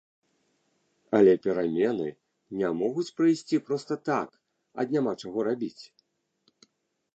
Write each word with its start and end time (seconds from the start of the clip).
Але 1.17 1.33
перамены 1.43 2.07
не 2.61 2.71
могуць 2.79 3.13
прыйсці 3.21 3.61
проста 3.69 3.93
так, 4.11 4.29
ад 4.85 4.99
няма 4.99 5.13
чаго 5.25 5.39
рабіць. 5.53 5.81